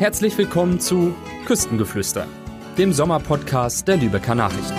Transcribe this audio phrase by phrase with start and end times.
[0.00, 2.26] Herzlich willkommen zu Küstengeflüster,
[2.78, 4.74] dem Sommerpodcast der Lübecker Nachrichten.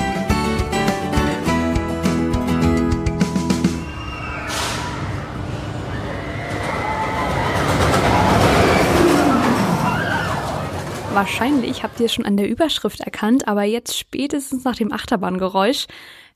[11.13, 15.85] Wahrscheinlich habt ihr es schon an der Überschrift erkannt, aber jetzt spätestens nach dem Achterbahngeräusch.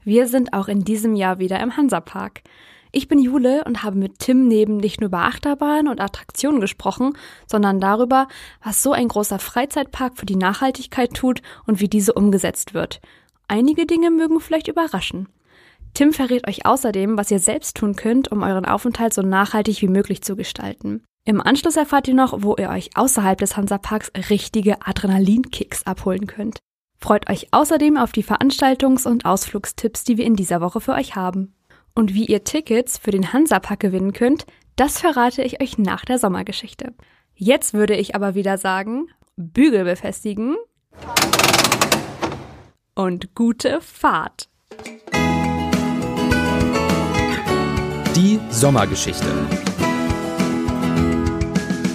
[0.03, 2.43] Wir sind auch in diesem Jahr wieder im Hansapark.
[2.97, 7.17] Ich bin Jule und habe mit Tim neben nicht nur über Achterbahnen und Attraktionen gesprochen,
[7.45, 8.29] sondern darüber,
[8.63, 13.01] was so ein großer Freizeitpark für die Nachhaltigkeit tut und wie diese umgesetzt wird.
[13.49, 15.27] Einige Dinge mögen vielleicht überraschen.
[15.93, 19.89] Tim verrät euch außerdem, was ihr selbst tun könnt, um euren Aufenthalt so nachhaltig wie
[19.89, 21.03] möglich zu gestalten.
[21.25, 26.59] Im Anschluss erfahrt ihr noch, wo ihr euch außerhalb des Hansaparks richtige Adrenalinkicks abholen könnt.
[26.97, 31.17] Freut euch außerdem auf die Veranstaltungs- und Ausflugstipps, die wir in dieser Woche für euch
[31.17, 31.54] haben.
[31.97, 34.45] Und wie ihr Tickets für den Hansapark gewinnen könnt,
[34.75, 36.93] das verrate ich euch nach der Sommergeschichte.
[37.35, 40.57] Jetzt würde ich aber wieder sagen, Bügel befestigen
[42.95, 44.49] und gute Fahrt.
[48.13, 49.25] Die Sommergeschichte.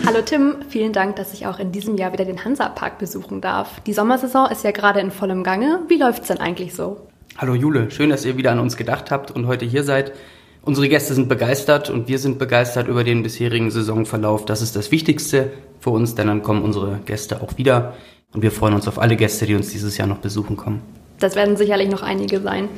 [0.06, 3.80] Hallo Tim, vielen Dank, dass ich auch in diesem Jahr wieder den Hansapark besuchen darf.
[3.80, 5.82] Die Sommersaison ist ja gerade in vollem Gange.
[5.88, 7.09] Wie läuft's denn eigentlich so?
[7.40, 10.12] Hallo Jule, schön, dass ihr wieder an uns gedacht habt und heute hier seid.
[10.60, 14.44] Unsere Gäste sind begeistert und wir sind begeistert über den bisherigen Saisonverlauf.
[14.44, 17.94] Das ist das Wichtigste für uns, denn dann kommen unsere Gäste auch wieder
[18.34, 20.82] und wir freuen uns auf alle Gäste, die uns dieses Jahr noch besuchen kommen.
[21.20, 22.68] Das werden sicherlich noch einige sein.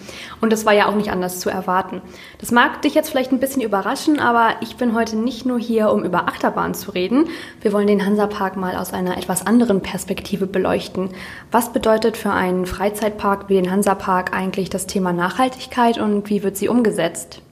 [0.41, 2.03] Und das war ja auch nicht anders zu erwarten.
[2.39, 5.91] Das mag dich jetzt vielleicht ein bisschen überraschen, aber ich bin heute nicht nur hier,
[5.91, 7.29] um über Achterbahn zu reden.
[7.61, 11.11] Wir wollen den Hansapark mal aus einer etwas anderen Perspektive beleuchten.
[11.51, 16.57] Was bedeutet für einen Freizeitpark wie den Hansapark eigentlich das Thema Nachhaltigkeit und wie wird
[16.57, 17.43] sie umgesetzt?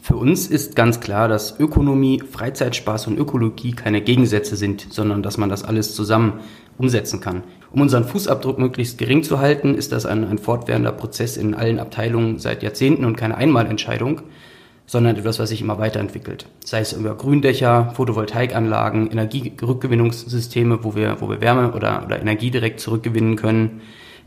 [0.00, 5.38] Für uns ist ganz klar, dass Ökonomie, Freizeitspaß und Ökologie keine Gegensätze sind, sondern dass
[5.38, 6.40] man das alles zusammen
[6.76, 7.42] umsetzen kann.
[7.74, 11.80] Um unseren Fußabdruck möglichst gering zu halten, ist das ein, ein fortwährender Prozess in allen
[11.80, 14.20] Abteilungen seit Jahrzehnten und keine Einmalentscheidung,
[14.86, 16.46] sondern etwas, was sich immer weiterentwickelt.
[16.64, 22.78] Sei es über Gründächer, Photovoltaikanlagen, Energierückgewinnungssysteme, wo wir, wo wir Wärme oder, oder Energie direkt
[22.78, 23.80] zurückgewinnen können,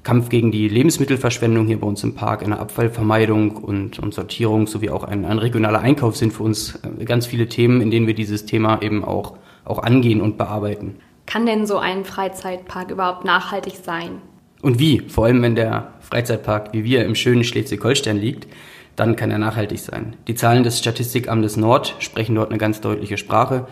[0.03, 4.89] Kampf gegen die Lebensmittelverschwendung hier bei uns im Park, eine Abfallvermeidung und, und Sortierung sowie
[4.89, 8.13] auch ein, ein regionaler Einkauf sind für uns äh, ganz viele Themen, in denen wir
[8.13, 10.95] dieses Thema eben auch, auch angehen und bearbeiten.
[11.27, 14.21] Kann denn so ein Freizeitpark überhaupt nachhaltig sein?
[14.61, 15.01] Und wie?
[15.07, 18.47] Vor allem, wenn der Freizeitpark wie wir im schönen Schleswig-Holstein liegt,
[18.95, 20.16] dann kann er nachhaltig sein.
[20.27, 23.67] Die Zahlen des Statistikamtes Nord sprechen dort eine ganz deutliche Sprache.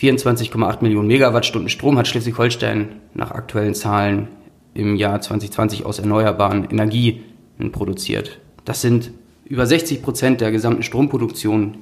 [0.00, 4.28] 24,8 Millionen Megawattstunden Strom hat Schleswig-Holstein nach aktuellen Zahlen
[4.72, 7.24] im Jahr 2020 aus erneuerbaren Energien
[7.72, 8.38] produziert.
[8.64, 9.10] Das sind
[9.44, 11.78] über 60 Prozent der gesamten Stromproduktion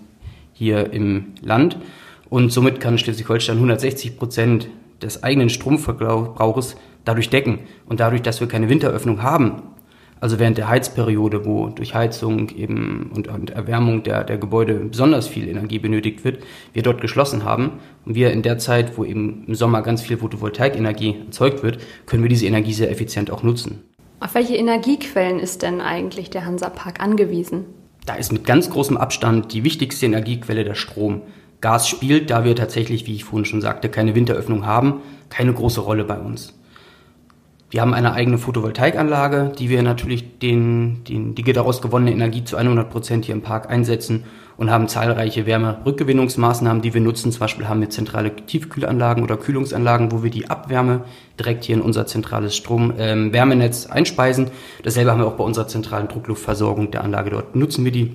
[0.55, 1.77] hier im Land.
[2.31, 4.69] Und somit kann Schleswig-Holstein 160 Prozent
[5.03, 7.61] des eigenen Stromverbrauches dadurch decken.
[7.87, 9.63] Und dadurch, dass wir keine Winteröffnung haben,
[10.21, 15.29] also während der Heizperiode, wo durch Heizung eben und, und, Erwärmung der, der Gebäude besonders
[15.29, 16.43] viel Energie benötigt wird,
[16.73, 17.73] wir dort geschlossen haben
[18.07, 22.23] und wir in der Zeit, wo eben im Sommer ganz viel Photovoltaikenergie erzeugt wird, können
[22.23, 23.83] wir diese Energie sehr effizient auch nutzen.
[24.19, 27.67] Auf welche Energiequellen ist denn eigentlich der Hansapark angewiesen?
[28.07, 31.23] Da ist mit ganz großem Abstand die wichtigste Energiequelle der Strom.
[31.61, 35.81] Gas spielt, da wir tatsächlich, wie ich vorhin schon sagte, keine Winteröffnung haben, keine große
[35.81, 36.55] Rolle bei uns.
[37.69, 42.57] Wir haben eine eigene Photovoltaikanlage, die wir natürlich den, den, die daraus gewonnene Energie zu
[42.57, 44.23] 100 Prozent hier im Park einsetzen
[44.57, 47.33] und haben zahlreiche Wärmerückgewinnungsmaßnahmen, die wir nutzen.
[47.33, 51.03] Zum Beispiel haben wir zentrale Tiefkühlanlagen oder Kühlungsanlagen, wo wir die Abwärme
[51.41, 54.51] direkt hier in unser zentrales Strom-Wärmenetz ähm, einspeisen.
[54.85, 57.31] Dasselbe haben wir auch bei unserer zentralen Druckluftversorgung der Anlage.
[57.31, 58.15] Dort nutzen wir die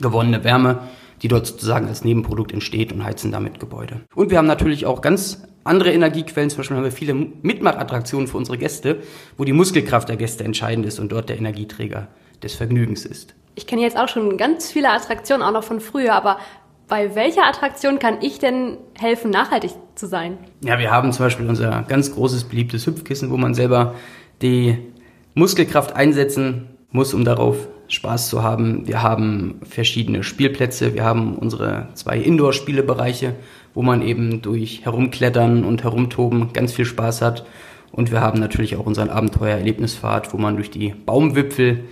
[0.00, 0.80] gewonnene Wärme
[1.24, 4.02] die dort sozusagen als Nebenprodukt entsteht und heizen damit Gebäude.
[4.14, 8.36] Und wir haben natürlich auch ganz andere Energiequellen, zum Beispiel haben wir viele Mitmachattraktionen für
[8.36, 8.98] unsere Gäste,
[9.38, 12.08] wo die Muskelkraft der Gäste entscheidend ist und dort der Energieträger
[12.42, 13.34] des Vergnügens ist.
[13.54, 16.38] Ich kenne jetzt auch schon ganz viele Attraktionen, auch noch von früher, aber
[16.88, 20.36] bei welcher Attraktion kann ich denn helfen, nachhaltig zu sein?
[20.62, 23.94] Ja, wir haben zum Beispiel unser ganz großes, beliebtes Hüpfkissen, wo man selber
[24.42, 24.76] die
[25.32, 28.86] Muskelkraft einsetzen muss, um darauf Spaß zu haben.
[28.86, 30.94] Wir haben verschiedene Spielplätze.
[30.94, 33.34] Wir haben unsere zwei Indoor-Spielebereiche,
[33.74, 37.44] wo man eben durch Herumklettern und Herumtoben ganz viel Spaß hat.
[37.92, 41.84] Und wir haben natürlich auch unseren Abenteuer-Erlebnisfahrt, wo man durch die Baumwipfel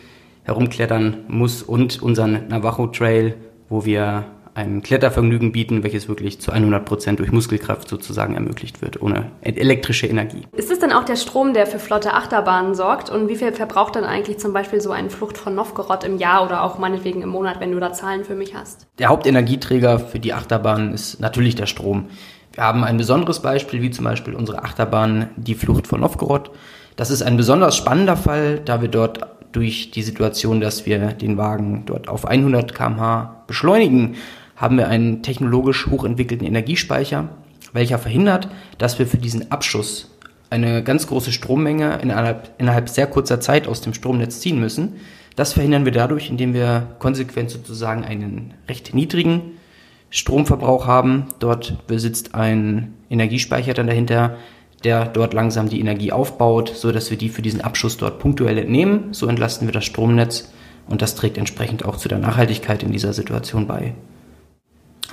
[0.44, 3.36] herumklettern muss und unseren Navajo Trail,
[3.68, 4.24] wo wir
[4.54, 10.06] ein Klettervergnügen bieten, welches wirklich zu 100 Prozent durch Muskelkraft sozusagen ermöglicht wird, ohne elektrische
[10.06, 10.42] Energie.
[10.52, 13.08] Ist es denn auch der Strom, der für flotte Achterbahnen sorgt?
[13.10, 16.44] Und wie viel verbraucht dann eigentlich zum Beispiel so eine Flucht von Novgorod im Jahr
[16.44, 18.86] oder auch meinetwegen im Monat, wenn du da Zahlen für mich hast?
[18.98, 22.06] Der Hauptenergieträger für die Achterbahnen ist natürlich der Strom.
[22.52, 26.50] Wir haben ein besonderes Beispiel, wie zum Beispiel unsere Achterbahn Die Flucht von Novgorod.
[26.96, 29.20] Das ist ein besonders spannender Fall, da wir dort
[29.52, 34.16] durch die Situation, dass wir den Wagen dort auf 100 km/h beschleunigen,
[34.62, 37.30] haben wir einen technologisch hochentwickelten Energiespeicher,
[37.72, 38.48] welcher verhindert,
[38.78, 40.08] dass wir für diesen Abschuss
[40.50, 45.00] eine ganz große Strommenge innerhalb, innerhalb sehr kurzer Zeit aus dem Stromnetz ziehen müssen.
[45.34, 49.40] Das verhindern wir dadurch, indem wir konsequent sozusagen einen recht niedrigen
[50.10, 51.26] Stromverbrauch haben.
[51.40, 54.36] Dort besitzt ein Energiespeicher dann dahinter,
[54.84, 58.58] der dort langsam die Energie aufbaut, so dass wir die für diesen Abschuss dort punktuell
[58.58, 59.08] entnehmen.
[59.10, 60.52] So entlasten wir das Stromnetz
[60.86, 63.94] und das trägt entsprechend auch zu der Nachhaltigkeit in dieser Situation bei.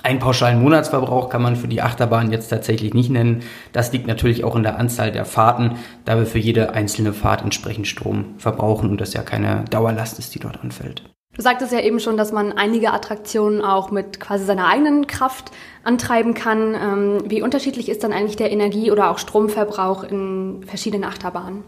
[0.04, 3.44] Einen pauschalen Monatsverbrauch kann man für die Achterbahn jetzt tatsächlich nicht nennen.
[3.74, 7.42] Das liegt natürlich auch in der Anzahl der Fahrten, da wir für jede einzelne Fahrt
[7.42, 11.04] entsprechend Strom verbrauchen und das ja keine Dauerlast ist, die dort anfällt.
[11.36, 15.52] Du sagtest ja eben schon, dass man einige Attraktionen auch mit quasi seiner eigenen Kraft
[15.84, 16.76] antreiben kann.
[16.76, 21.64] Ähm, wie unterschiedlich ist dann eigentlich der Energie- oder auch Stromverbrauch in verschiedenen Achterbahnen?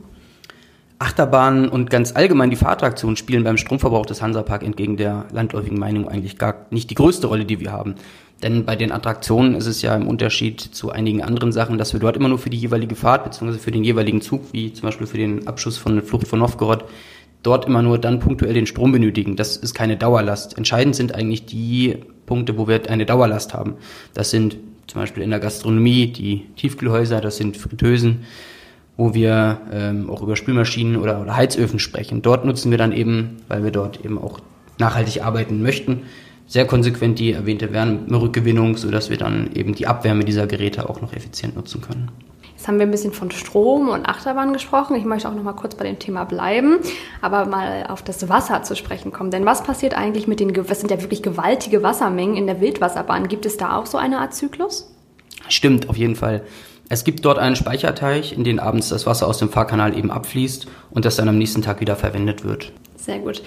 [1.01, 6.07] Achterbahnen und ganz allgemein die Fahrattraktionen spielen beim Stromverbrauch des Hansapark entgegen der landläufigen Meinung
[6.07, 7.95] eigentlich gar nicht die größte Rolle, die wir haben.
[8.43, 11.99] Denn bei den Attraktionen ist es ja im Unterschied zu einigen anderen Sachen, dass wir
[11.99, 13.57] dort immer nur für die jeweilige Fahrt bzw.
[13.57, 16.85] für den jeweiligen Zug, wie zum Beispiel für den Abschuss von der Flucht von Novgorod,
[17.43, 19.35] dort immer nur dann punktuell den Strom benötigen.
[19.35, 20.57] Das ist keine Dauerlast.
[20.57, 21.97] Entscheidend sind eigentlich die
[22.27, 23.75] Punkte, wo wir eine Dauerlast haben.
[24.13, 28.25] Das sind zum Beispiel in der Gastronomie die Tiefkühlhäuser, das sind Fritteusen,
[28.97, 32.21] wo wir ähm, auch über Spülmaschinen oder, oder Heizöfen sprechen.
[32.21, 34.39] Dort nutzen wir dann eben, weil wir dort eben auch
[34.77, 36.03] nachhaltig arbeiten möchten,
[36.47, 41.13] sehr konsequent die erwähnte Wärmerückgewinnung, sodass wir dann eben die Abwärme dieser Geräte auch noch
[41.13, 42.11] effizient nutzen können.
[42.61, 44.95] Jetzt haben wir ein bisschen von Strom und Achterbahn gesprochen.
[44.95, 46.77] Ich möchte auch noch mal kurz bei dem Thema bleiben,
[47.19, 49.31] aber mal auf das Wasser zu sprechen kommen.
[49.31, 53.29] Denn was passiert eigentlich mit den, was sind ja wirklich gewaltige Wassermengen in der Wildwasserbahn?
[53.29, 54.93] Gibt es da auch so eine Art Zyklus?
[55.49, 56.43] Stimmt, auf jeden Fall.
[56.91, 60.67] Es gibt dort einen Speicherteich, in den abends das Wasser aus dem Fahrkanal eben abfließt
[60.89, 62.73] und das dann am nächsten Tag wieder verwendet wird.
[62.97, 63.41] Sehr gut.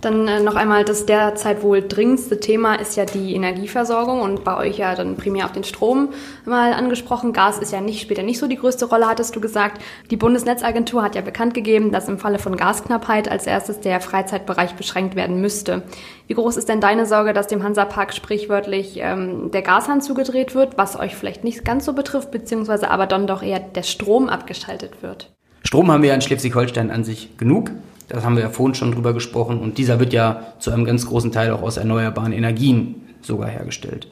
[0.00, 4.56] Dann äh, noch einmal das derzeit wohl dringendste Thema ist ja die Energieversorgung und bei
[4.56, 6.10] euch ja dann primär auf den Strom
[6.46, 7.32] mal angesprochen.
[7.32, 9.82] Gas ist ja nicht, später nicht so die größte Rolle, hattest du gesagt.
[10.10, 14.74] Die Bundesnetzagentur hat ja bekannt gegeben, dass im Falle von Gasknappheit als erstes der Freizeitbereich
[14.74, 15.82] beschränkt werden müsste.
[16.26, 20.78] Wie groß ist denn deine Sorge, dass dem Hansapark sprichwörtlich ähm, der Gashahn zugedreht wird,
[20.78, 25.02] was euch vielleicht nicht ganz so betrifft, beziehungsweise aber dann doch eher der Strom abgeschaltet
[25.02, 25.30] wird?
[25.62, 27.70] Strom haben wir ja in Schleswig-Holstein an sich genug.
[28.10, 29.60] Das haben wir ja vorhin schon drüber gesprochen.
[29.60, 34.08] Und dieser wird ja zu einem ganz großen Teil auch aus erneuerbaren Energien sogar hergestellt.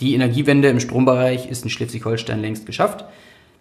[0.00, 3.04] Die Energiewende im Strombereich ist in Schleswig-Holstein längst geschafft.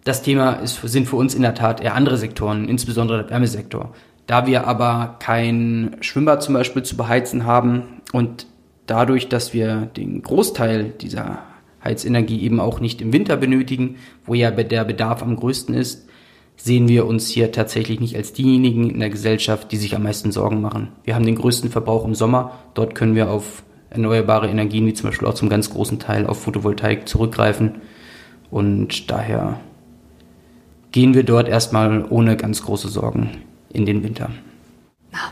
[0.06, 3.94] Das Thema ist, sind für uns in der Tat eher andere Sektoren, insbesondere der Wärmesektor.
[4.28, 8.48] Da wir aber kein Schwimmbad zum Beispiel zu beheizen haben und
[8.88, 11.40] dadurch, dass wir den Großteil dieser
[11.84, 16.05] Heizenergie eben auch nicht im Winter benötigen, wo ja der Bedarf am größten ist,
[16.58, 20.32] sehen wir uns hier tatsächlich nicht als diejenigen in der Gesellschaft, die sich am meisten
[20.32, 20.90] Sorgen machen.
[21.04, 22.54] Wir haben den größten Verbrauch im Sommer.
[22.74, 26.42] Dort können wir auf erneuerbare Energien, wie zum Beispiel auch zum ganz großen Teil auf
[26.42, 27.82] Photovoltaik zurückgreifen.
[28.52, 29.60] Und daher
[30.92, 33.32] gehen wir dort erstmal ohne ganz große Sorgen
[33.72, 34.30] in den Winter.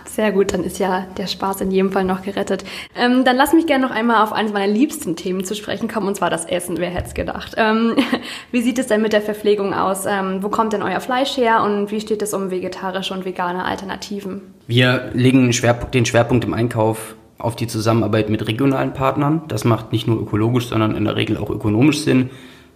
[0.06, 2.64] Sehr gut, dann ist ja der Spaß in jedem Fall noch gerettet.
[2.96, 6.08] Ähm, dann lass mich gerne noch einmal auf eines meiner liebsten Themen zu sprechen kommen,
[6.08, 6.78] und zwar das Essen.
[6.78, 7.56] Wer hätte es gedacht?
[7.58, 7.96] Ähm,
[8.52, 10.06] wie sieht es denn mit der Verpflegung aus?
[10.06, 13.66] Ähm, wo kommt denn euer Fleisch her und wie steht es um vegetarische und vegane
[13.66, 14.42] Alternativen?
[14.68, 15.52] Wir legen
[15.92, 19.42] den Schwerpunkt im Einkauf auf die Zusammenarbeit mit regionalen Partnern.
[19.50, 22.30] Das macht nicht nur ökologisch, sondern in der Regel auch ökonomisch Sinn,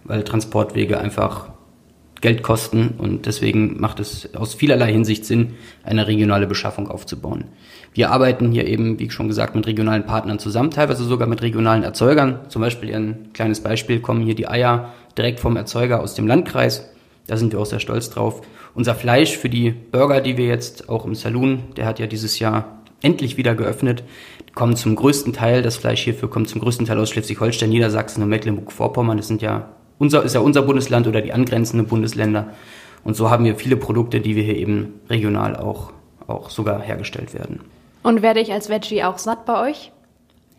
[0.04, 1.48] weil Transportwege einfach
[2.20, 7.44] Geld kosten und deswegen macht es aus vielerlei Hinsicht Sinn, eine regionale Beschaffung aufzubauen.
[7.94, 11.82] Wir arbeiten hier eben, wie schon gesagt, mit regionalen Partnern zusammen, teilweise sogar mit regionalen
[11.82, 12.40] Erzeugern.
[12.48, 16.90] Zum Beispiel ein kleines Beispiel kommen hier die Eier direkt vom Erzeuger aus dem Landkreis.
[17.26, 18.42] Da sind wir auch sehr stolz drauf.
[18.74, 22.38] Unser Fleisch für die Burger, die wir jetzt auch im Saloon, der hat ja dieses
[22.38, 24.02] Jahr endlich wieder geöffnet,
[24.54, 28.28] kommen zum größten Teil, das Fleisch hierfür kommt zum größten Teil aus Schleswig-Holstein, Niedersachsen und
[28.28, 29.16] Mecklenburg-Vorpommern.
[29.16, 29.68] Das sind ja
[29.98, 32.52] unser, ist ja unser Bundesland oder die angrenzenden Bundesländer.
[33.04, 35.92] Und so haben wir viele Produkte, die wir hier eben regional auch,
[36.26, 37.60] auch sogar hergestellt werden.
[38.02, 39.92] Und werde ich als Veggie auch satt bei euch?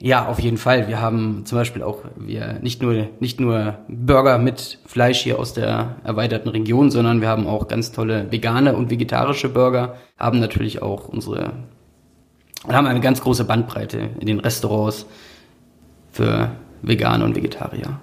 [0.02, 0.88] Ja, auf jeden Fall.
[0.88, 5.54] Wir haben zum Beispiel auch wir nicht nur nicht nur Burger mit Fleisch hier aus
[5.54, 9.96] der erweiterten Region, sondern wir haben auch ganz tolle vegane und vegetarische Burger.
[10.18, 11.52] Haben natürlich auch unsere
[12.66, 15.06] und haben eine ganz große Bandbreite in den Restaurants
[16.12, 18.00] für Veganer und Vegetarier.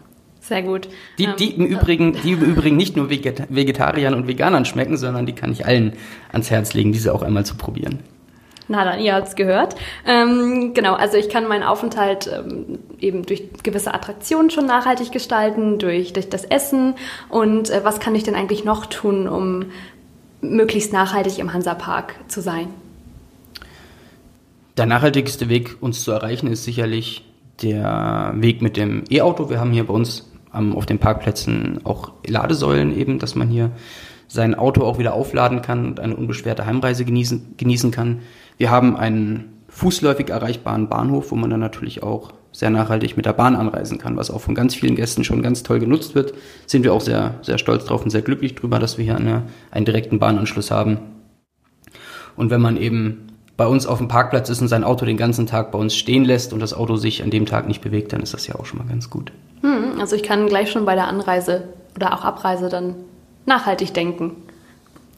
[0.47, 0.89] Sehr gut.
[1.19, 5.33] Die, die, im Übrigen, die im Übrigen nicht nur Vegetariern und Veganern schmecken, sondern die
[5.33, 5.95] kann ich allen
[6.31, 7.99] ans Herz legen, diese auch einmal zu probieren.
[8.69, 9.75] Na dann, ihr habt's gehört.
[10.07, 15.79] Ähm, genau, also ich kann meinen Aufenthalt ähm, eben durch gewisse Attraktionen schon nachhaltig gestalten,
[15.79, 16.95] durch, durch das Essen.
[17.29, 19.67] Und äh, was kann ich denn eigentlich noch tun, um
[20.43, 22.69] möglichst nachhaltig im Hansapark zu sein?
[24.77, 27.25] Der nachhaltigste Weg, uns zu erreichen, ist sicherlich
[27.63, 29.51] der Weg mit dem E-Auto.
[29.51, 33.71] Wir haben hier bei uns ähm, auf den Parkplätzen auch Ladesäulen eben, dass man hier
[34.29, 38.21] sein Auto auch wieder aufladen kann und eine unbeschwerte Heimreise genießen, genießen kann.
[38.59, 43.35] Wir haben einen fußläufig erreichbaren Bahnhof, wo man dann natürlich auch sehr nachhaltig mit der
[43.35, 46.33] Bahn anreisen kann, was auch von ganz vielen Gästen schon ganz toll genutzt wird.
[46.67, 49.43] Sind wir auch sehr, sehr stolz drauf und sehr glücklich drüber, dass wir hier eine,
[49.71, 50.99] einen direkten Bahnanschluss haben.
[52.35, 53.26] Und wenn man eben
[53.57, 56.25] bei uns auf dem Parkplatz ist und sein Auto den ganzen Tag bei uns stehen
[56.25, 58.67] lässt und das Auto sich an dem Tag nicht bewegt, dann ist das ja auch
[58.67, 59.33] schon mal ganz gut.
[59.63, 62.97] Hm, also ich kann gleich schon bei der Anreise oder auch Abreise dann
[63.47, 64.37] nachhaltig denken.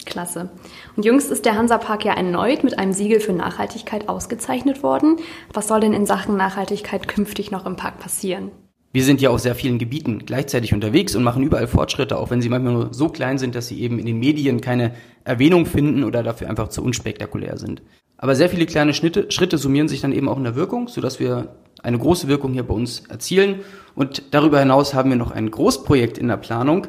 [0.07, 0.49] Klasse.
[0.97, 5.17] Und jüngst ist der Hansapark ja erneut mit einem Siegel für Nachhaltigkeit ausgezeichnet worden.
[5.53, 8.51] Was soll denn in Sachen Nachhaltigkeit künftig noch im Park passieren?
[8.93, 12.41] Wir sind ja auf sehr vielen Gebieten gleichzeitig unterwegs und machen überall Fortschritte, auch wenn
[12.41, 16.05] sie manchmal nur so klein sind, dass sie eben in den Medien keine Erwähnung finden
[16.05, 17.83] oder dafür einfach zu unspektakulär sind.
[18.19, 21.21] Aber sehr viele kleine Schritte, Schritte summieren sich dann eben auch in der Wirkung, sodass
[21.21, 23.61] wir eine große Wirkung hier bei uns erzielen.
[23.95, 26.89] Und darüber hinaus haben wir noch ein Großprojekt in der Planung,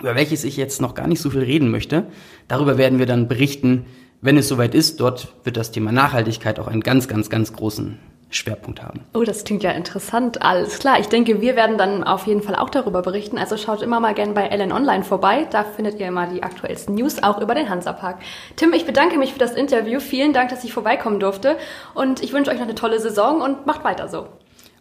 [0.00, 2.06] über welches ich jetzt noch gar nicht so viel reden möchte.
[2.46, 3.86] Darüber werden wir dann berichten,
[4.20, 5.00] wenn es soweit ist.
[5.00, 7.98] Dort wird das Thema Nachhaltigkeit auch einen ganz, ganz, ganz großen
[8.30, 9.00] Schwerpunkt haben.
[9.12, 10.40] Oh, das klingt ja interessant.
[10.42, 11.00] Alles klar.
[11.00, 13.38] Ich denke, wir werden dann auf jeden Fall auch darüber berichten.
[13.38, 15.48] Also schaut immer mal gerne bei Ellen Online vorbei.
[15.50, 18.18] Da findet ihr immer die aktuellsten News, auch über den Hansapark.
[18.56, 19.98] Tim, ich bedanke mich für das Interview.
[19.98, 21.56] Vielen Dank, dass ich vorbeikommen durfte.
[21.94, 24.28] Und ich wünsche euch noch eine tolle Saison und macht weiter so.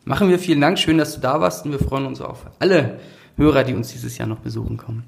[0.05, 0.39] Machen wir.
[0.39, 0.77] Vielen Dank.
[0.77, 1.65] Schön, dass du da warst.
[1.65, 2.99] Und wir freuen uns auf alle
[3.35, 5.05] Hörer, die uns dieses Jahr noch besuchen kommen.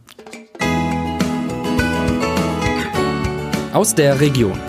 [3.74, 4.60] Aus der Region.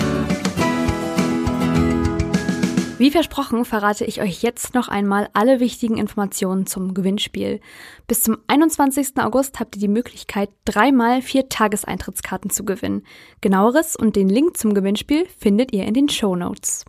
[3.02, 7.58] Wie versprochen verrate ich euch jetzt noch einmal alle wichtigen Informationen zum Gewinnspiel.
[8.06, 9.18] Bis zum 21.
[9.18, 13.04] August habt ihr die Möglichkeit, dreimal vier Tageseintrittskarten zu gewinnen.
[13.40, 16.84] Genaueres und den Link zum Gewinnspiel findet ihr in den Show Notes.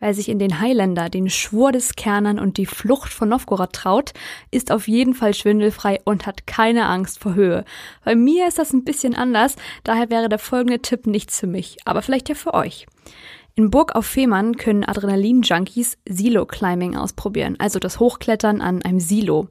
[0.00, 4.14] Wer sich in den Highlander, den Schwur des Kernern und die Flucht von Novgorod traut,
[4.50, 7.64] ist auf jeden Fall schwindelfrei und hat keine Angst vor Höhe.
[8.04, 11.76] Bei mir ist das ein bisschen anders, daher wäre der folgende Tipp nichts für mich,
[11.84, 12.88] aber vielleicht ja für euch.
[13.58, 19.48] In Burg auf Fehmarn können Adrenalin-Junkies Silo-Climbing ausprobieren, also das Hochklettern an einem Silo.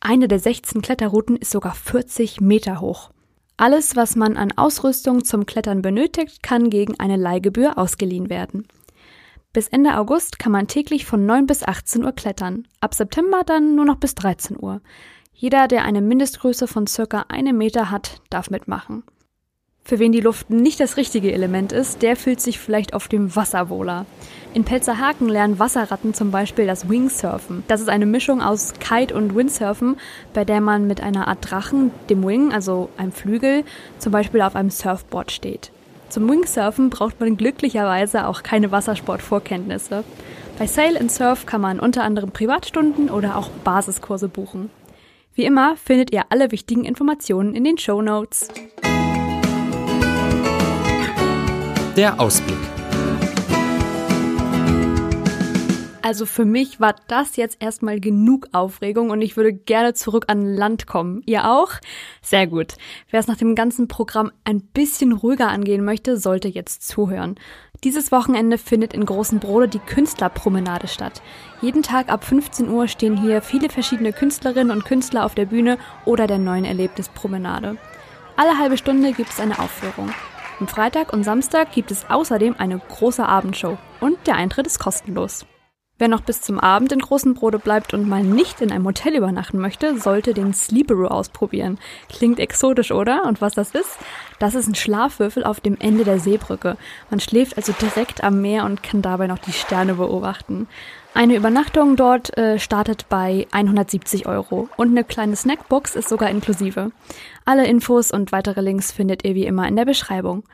[0.00, 3.10] Eine der 16 Kletterrouten ist sogar 40 Meter hoch.
[3.58, 8.66] Alles, was man an Ausrüstung zum Klettern benötigt, kann gegen eine Leihgebühr ausgeliehen werden.
[9.52, 13.74] Bis Ende August kann man täglich von 9 bis 18 Uhr klettern, ab September dann
[13.74, 14.80] nur noch bis 13 Uhr.
[15.34, 19.02] Jeder, der eine Mindestgröße von circa einem Meter hat, darf mitmachen.
[19.86, 23.36] Für wen die Luft nicht das richtige Element ist, der fühlt sich vielleicht auf dem
[23.36, 24.04] Wasser wohler.
[24.52, 27.62] In Pelzerhaken lernen Wasserratten zum Beispiel das Wingsurfen.
[27.68, 29.96] Das ist eine Mischung aus Kite- und Windsurfen,
[30.34, 33.62] bei der man mit einer Art Drachen, dem Wing, also einem Flügel,
[34.00, 35.70] zum Beispiel auf einem Surfboard steht.
[36.08, 40.02] Zum Wingsurfen braucht man glücklicherweise auch keine Wassersportvorkenntnisse.
[40.58, 44.68] Bei Sail and Surf kann man unter anderem Privatstunden oder auch Basiskurse buchen.
[45.36, 48.48] Wie immer findet ihr alle wichtigen Informationen in den Show Notes.
[51.96, 52.58] Der Ausblick.
[56.02, 60.44] Also für mich war das jetzt erstmal genug Aufregung und ich würde gerne zurück an
[60.44, 61.22] Land kommen.
[61.24, 61.72] Ihr auch?
[62.20, 62.74] Sehr gut.
[63.10, 67.36] Wer es nach dem ganzen Programm ein bisschen ruhiger angehen möchte, sollte jetzt zuhören.
[67.82, 71.22] Dieses Wochenende findet in Großen Brode die Künstlerpromenade statt.
[71.62, 75.78] Jeden Tag ab 15 Uhr stehen hier viele verschiedene Künstlerinnen und Künstler auf der Bühne
[76.04, 77.78] oder der neuen Erlebnispromenade.
[78.36, 80.10] Alle halbe Stunde gibt es eine Aufführung.
[80.58, 85.44] Am Freitag und Samstag gibt es außerdem eine große Abendshow und der Eintritt ist kostenlos.
[85.98, 89.16] Wer noch bis zum Abend in großen Brode bleibt und mal nicht in einem Hotel
[89.16, 91.78] übernachten möchte, sollte den Sleeperoo ausprobieren.
[92.08, 93.24] Klingt exotisch, oder?
[93.24, 93.98] Und was das ist?
[94.38, 96.78] Das ist ein Schlafwürfel auf dem Ende der Seebrücke.
[97.10, 100.68] Man schläft also direkt am Meer und kann dabei noch die Sterne beobachten.
[101.16, 106.92] Eine Übernachtung dort äh, startet bei 170 Euro und eine kleine Snackbox ist sogar inklusive.
[107.46, 110.44] Alle Infos und weitere Links findet ihr wie immer in der Beschreibung.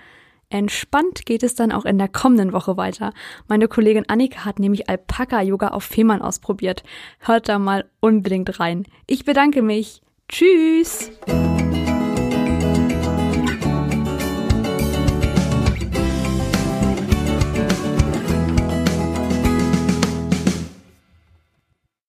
[0.50, 3.12] Entspannt geht es dann auch in der kommenden Woche weiter.
[3.48, 6.84] Meine Kollegin Annika hat nämlich Alpaka-Yoga auf Fehmarn ausprobiert.
[7.18, 8.84] Hört da mal unbedingt rein.
[9.08, 10.00] Ich bedanke mich.
[10.28, 11.10] Tschüss!